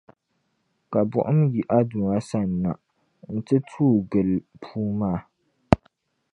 [0.91, 2.71] Ka Buɣim yi a Duuma sani na
[3.35, 5.19] n-ti tuui gili li puu maa.